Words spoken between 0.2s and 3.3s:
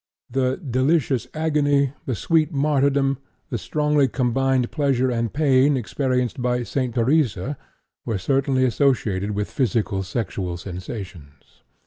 The "delicious agony" the "sweet martyrdom,"